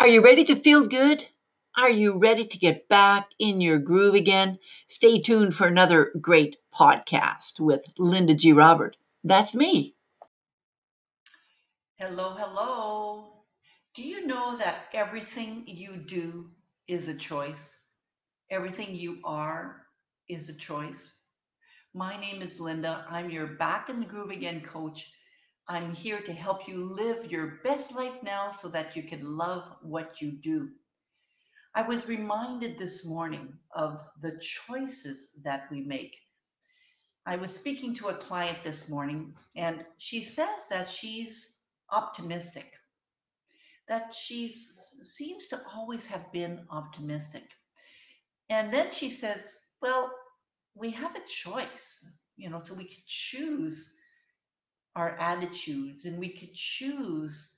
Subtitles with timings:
[0.00, 1.26] Are you ready to feel good?
[1.76, 4.60] Are you ready to get back in your groove again?
[4.86, 8.52] Stay tuned for another great podcast with Linda G.
[8.52, 8.96] Robert.
[9.24, 9.96] That's me.
[11.96, 13.42] Hello, hello.
[13.96, 16.48] Do you know that everything you do
[16.86, 17.88] is a choice?
[18.50, 19.82] Everything you are
[20.28, 21.20] is a choice.
[21.92, 23.04] My name is Linda.
[23.10, 25.10] I'm your Back in the Groove Again coach
[25.70, 29.70] I'm here to help you live your best life now so that you can love
[29.82, 30.70] what you do.
[31.74, 36.16] I was reminded this morning of the choices that we make.
[37.26, 41.58] I was speaking to a client this morning, and she says that she's
[41.90, 42.72] optimistic,
[43.88, 47.44] that she seems to always have been optimistic.
[48.48, 50.10] And then she says, Well,
[50.74, 52.08] we have a choice,
[52.38, 53.97] you know, so we can choose
[54.96, 57.54] our attitudes and we could choose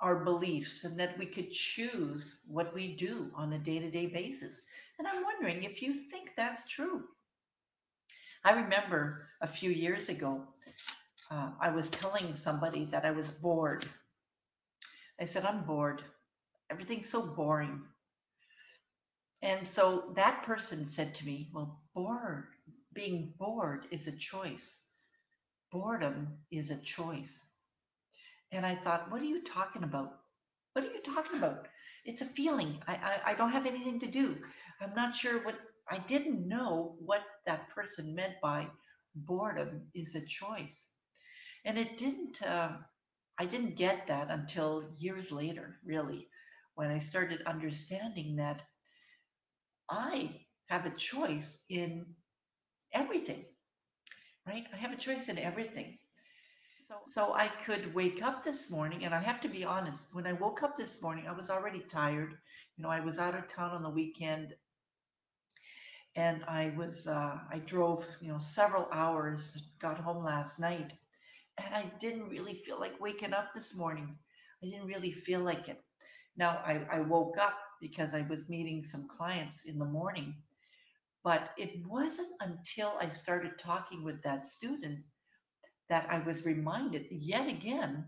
[0.00, 4.06] our beliefs and that we could choose what we do on a day to day
[4.06, 4.66] basis.
[4.98, 7.04] And I'm wondering if you think that's true.
[8.44, 10.44] I remember a few years ago,
[11.30, 13.84] uh, I was telling somebody that I was bored.
[15.20, 16.02] I said, I'm bored.
[16.70, 17.82] Everything's so boring.
[19.42, 22.48] And so that person said to me, Well, bored,
[22.92, 24.87] being bored is a choice
[25.70, 27.48] boredom is a choice.
[28.52, 30.12] And I thought, what are you talking about?
[30.72, 31.66] What are you talking about?
[32.04, 32.80] It's a feeling.
[32.86, 34.36] I, I, I don't have anything to do.
[34.80, 35.56] I'm not sure what,
[35.90, 38.66] I didn't know what that person meant by
[39.14, 40.88] boredom is a choice.
[41.64, 42.76] And it didn't, uh,
[43.38, 46.26] I didn't get that until years later, really,
[46.74, 48.62] when I started understanding that
[49.90, 50.30] I
[50.68, 52.06] have a choice in
[52.92, 53.44] everything
[54.48, 54.66] right?
[54.72, 55.94] I have a choice in everything.
[56.78, 60.26] So, so I could wake up this morning, and I have to be honest, when
[60.26, 62.32] I woke up this morning, I was already tired.
[62.76, 64.54] You know, I was out of town on the weekend
[66.16, 70.92] and I was, uh, I drove, you know, several hours, got home last night,
[71.58, 74.18] and I didn't really feel like waking up this morning.
[74.62, 75.80] I didn't really feel like it.
[76.36, 80.34] Now, I, I woke up because I was meeting some clients in the morning
[81.28, 85.00] but it wasn't until I started talking with that student
[85.90, 88.06] that I was reminded yet again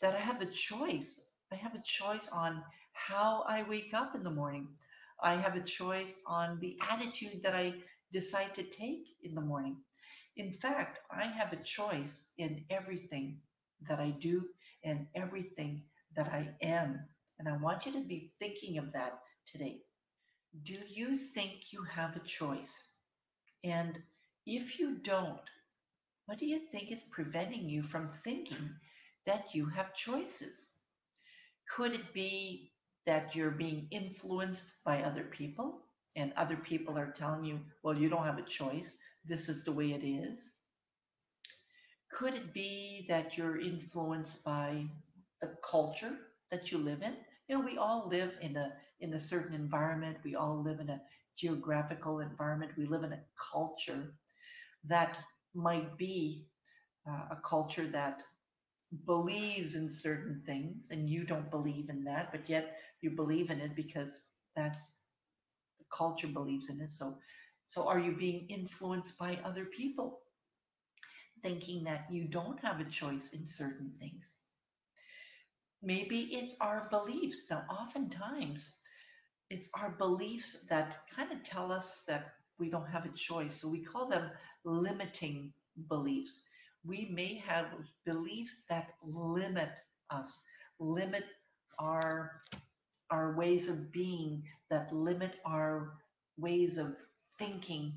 [0.00, 1.36] that I have a choice.
[1.52, 2.62] I have a choice on
[2.94, 4.68] how I wake up in the morning.
[5.22, 7.74] I have a choice on the attitude that I
[8.10, 9.76] decide to take in the morning.
[10.38, 13.36] In fact, I have a choice in everything
[13.82, 14.46] that I do
[14.82, 15.82] and everything
[16.16, 17.00] that I am.
[17.38, 19.82] And I want you to be thinking of that today.
[20.60, 22.92] Do you think you have a choice?
[23.64, 24.02] And
[24.46, 25.40] if you don't,
[26.26, 28.76] what do you think is preventing you from thinking
[29.24, 30.76] that you have choices?
[31.74, 32.72] Could it be
[33.06, 35.80] that you're being influenced by other people
[36.16, 39.00] and other people are telling you, well, you don't have a choice.
[39.24, 40.52] This is the way it is.
[42.10, 44.86] Could it be that you're influenced by
[45.40, 46.14] the culture
[46.50, 47.16] that you live in?
[47.48, 50.18] You know, we all live in a in a certain environment.
[50.24, 51.02] We all live in a
[51.36, 52.72] geographical environment.
[52.76, 54.14] We live in a culture
[54.84, 55.18] that
[55.54, 56.46] might be
[57.08, 58.22] uh, a culture that
[59.06, 63.60] believes in certain things and you don't believe in that, but yet you believe in
[63.60, 65.00] it because that's
[65.78, 66.92] the culture believes in it.
[66.92, 67.18] So,
[67.66, 70.20] so are you being influenced by other people?
[71.42, 74.38] Thinking that you don't have a choice in certain things.
[75.82, 77.50] Maybe it's our beliefs.
[77.50, 78.80] Now, oftentimes
[79.50, 83.60] it's our beliefs that kind of tell us that we don't have a choice.
[83.60, 84.30] So we call them
[84.64, 85.52] limiting
[85.88, 86.46] beliefs.
[86.84, 87.66] We may have
[88.04, 89.70] beliefs that limit
[90.10, 90.42] us,
[90.78, 91.24] limit
[91.78, 92.40] our
[93.10, 95.92] our ways of being, that limit our
[96.38, 96.96] ways of
[97.38, 97.92] thinking.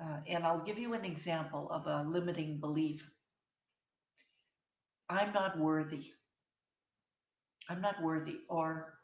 [0.00, 3.10] Uh, and I'll give you an example of a limiting belief.
[5.10, 6.06] I'm not worthy.
[7.68, 8.94] I'm not worthy, or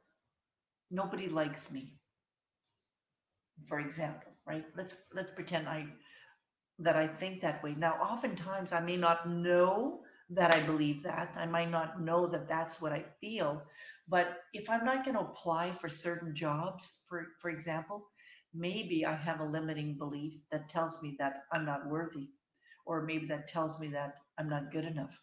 [0.90, 1.94] nobody likes me
[3.68, 4.64] for example right?
[4.76, 5.86] Let's let's pretend i
[6.80, 7.74] that i think that way.
[7.78, 11.32] Now oftentimes i may not know that i believe that.
[11.36, 13.62] I might not know that that's what i feel.
[14.08, 18.08] But if i'm not going to apply for certain jobs for for example
[18.54, 22.28] maybe i have a limiting belief that tells me that i'm not worthy
[22.86, 25.20] or maybe that tells me that i'm not good enough.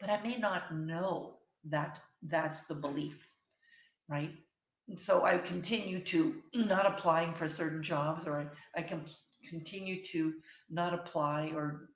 [0.00, 3.28] But i may not know that that's the belief
[4.08, 4.32] right?
[4.88, 9.04] And so I continue to not applying for certain jobs, or I, I can
[9.48, 10.34] continue to
[10.70, 11.90] not apply or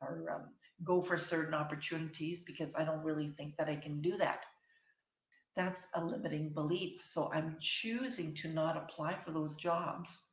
[0.00, 0.42] or um,
[0.84, 4.40] go for certain opportunities because I don't really think that I can do that.
[5.56, 7.00] that's a limiting belief.
[7.04, 10.30] So I'm choosing to not apply for those jobs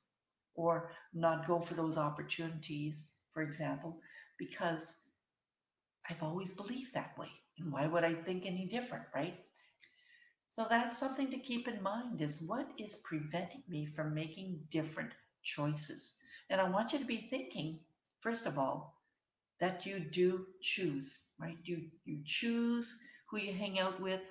[0.56, 4.00] or not go for those opportunities, for example,
[4.38, 5.02] because
[6.10, 7.30] I've always believed that way.
[7.57, 9.36] And why would I think any different, right?
[10.50, 15.12] So that's something to keep in mind is what is preventing me from making different
[15.44, 16.18] choices?
[16.50, 17.80] And I want you to be thinking,
[18.22, 18.96] first of all,
[19.60, 21.57] that you do choose, right?
[21.63, 23.00] You you choose
[23.30, 24.24] who you hang out with.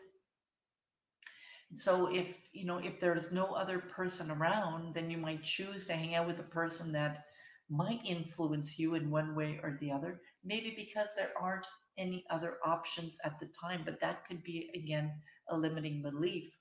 [1.75, 5.95] So if you know if there's no other person around, then you might choose to
[5.95, 7.25] hang out with a person that
[7.69, 10.21] might influence you in one way or the other.
[10.45, 11.67] Maybe because there aren't
[11.99, 15.13] any other options at the time, but that could be again
[15.49, 16.57] a limiting belief.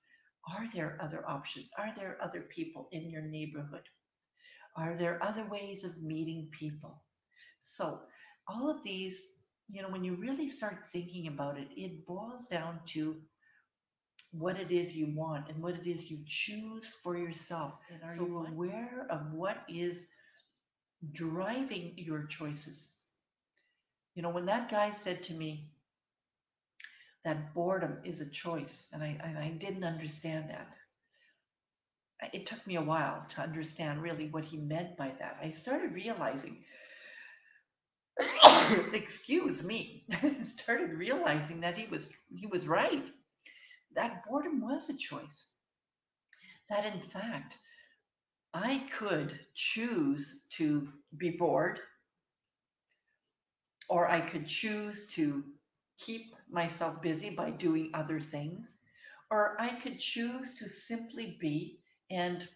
[0.58, 1.72] Are there other options?
[1.78, 3.84] Are there other people in your neighborhood?
[4.76, 7.04] Are there other ways of meeting people?
[7.60, 8.00] So,
[8.48, 9.38] all of these,
[9.70, 13.22] you know, when you really start thinking about it, it boils down to
[14.34, 17.80] what it is you want and what it is you choose for yourself.
[17.92, 20.10] And are so you aware of what is
[21.12, 22.96] driving your choices?
[24.16, 25.72] You know, when that guy said to me
[27.24, 30.68] that boredom is a choice, and I, and I didn't understand that
[32.32, 35.38] it took me a while to understand really what he meant by that.
[35.42, 36.58] I started realizing,
[38.94, 40.06] excuse me,
[40.42, 43.10] started realizing that he was he was right.
[43.96, 45.54] That boredom was a choice.
[46.70, 47.58] That in fact,
[48.54, 50.88] I could choose to
[51.18, 51.80] be bored,
[53.90, 55.44] or I could choose to
[56.00, 58.80] keep myself busy by doing other things,
[59.30, 62.48] or I could choose to simply be and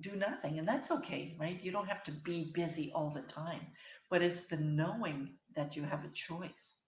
[0.00, 0.58] do nothing.
[0.58, 1.62] And that's okay, right?
[1.62, 3.60] You don't have to be busy all the time,
[4.08, 6.84] but it's the knowing that you have a choice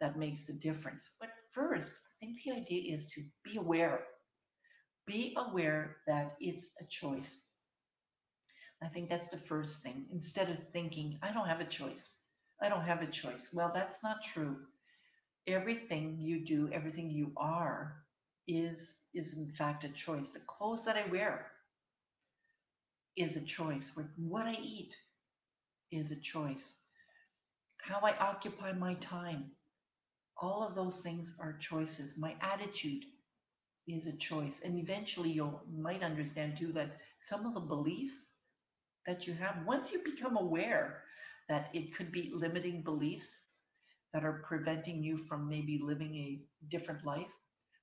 [0.00, 1.16] that makes the difference.
[1.20, 4.04] But first, I think the idea is to be aware.
[5.06, 7.53] Be aware that it's a choice.
[8.84, 10.06] I think that's the first thing.
[10.12, 12.20] Instead of thinking, I don't have a choice.
[12.60, 13.50] I don't have a choice.
[13.54, 14.58] Well, that's not true.
[15.46, 17.96] Everything you do, everything you are,
[18.46, 20.30] is is in fact a choice.
[20.30, 21.46] The clothes that I wear
[23.16, 23.98] is a choice.
[24.16, 24.94] What I eat
[25.90, 26.78] is a choice.
[27.78, 29.52] How I occupy my time,
[30.36, 32.18] all of those things are choices.
[32.18, 33.04] My attitude
[33.86, 34.62] is a choice.
[34.62, 38.33] And eventually you might understand too that some of the beliefs
[39.06, 41.02] that you have, once you become aware
[41.48, 43.48] that it could be limiting beliefs
[44.12, 47.32] that are preventing you from maybe living a different life,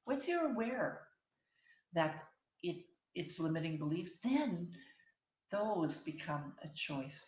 [0.08, 1.02] once you're aware
[1.94, 2.24] that
[2.64, 2.86] it
[3.16, 4.72] it's limiting beliefs, then
[5.52, 7.28] those become a choice.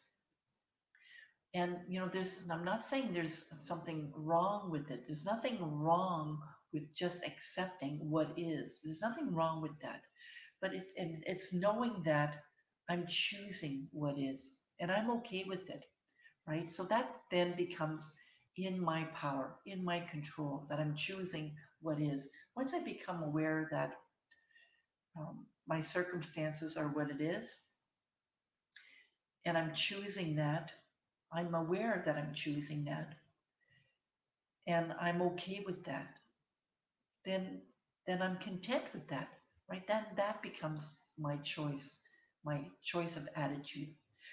[1.54, 5.06] And you know, there's I'm not saying there's something wrong with it.
[5.06, 6.40] There's nothing wrong
[6.74, 8.82] with just accepting what is.
[8.84, 10.02] There's nothing wrong with that.
[10.62, 12.38] But it and it's knowing that
[12.90, 15.86] I'm choosing what is and I'm okay with it.
[16.48, 16.72] Right?
[16.72, 18.14] So that then becomes
[18.58, 22.32] in my power, in my control, that I'm choosing what is.
[22.56, 23.96] Once I become aware that
[25.18, 27.66] um, my circumstances are what it is,
[29.46, 30.74] and I'm choosing that,
[31.32, 33.16] I'm aware that I'm choosing that,
[34.68, 36.08] and I'm okay with that,
[37.26, 37.62] then
[38.06, 39.30] then I'm content with that,
[39.70, 39.86] right?
[39.88, 42.02] Then that becomes my choice,
[42.44, 43.90] my choice of attitude.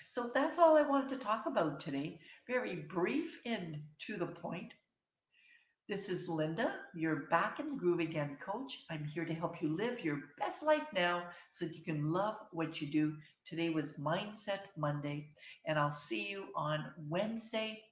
[0.09, 2.19] So that's all I wanted to talk about today.
[2.47, 4.73] Very brief and to the point.
[5.89, 8.85] This is Linda, your back in the groove again coach.
[8.91, 12.37] I'm here to help you live your best life now so that you can love
[12.53, 13.17] what you do.
[13.45, 15.31] Today was Mindset Monday,
[15.67, 17.83] and I'll see you on Wednesday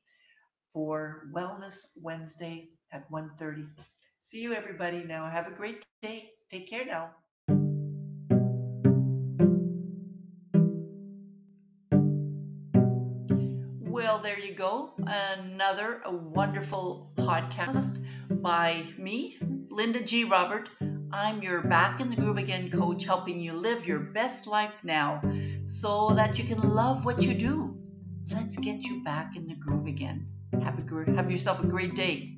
[0.72, 3.66] for Wellness Wednesday at 1:30.
[4.18, 5.28] See you everybody now.
[5.28, 6.30] Have a great day.
[6.50, 7.10] Take care now.
[14.58, 14.92] Go.
[15.06, 18.04] Another wonderful podcast
[18.42, 19.38] by me,
[19.70, 20.24] Linda G.
[20.24, 20.68] Robert.
[21.12, 25.22] I'm your Back in the Groove Again coach, helping you live your best life now
[25.64, 27.78] so that you can love what you do.
[28.34, 30.26] Let's get you back in the groove again.
[30.60, 32.38] Have, a, have yourself a great day.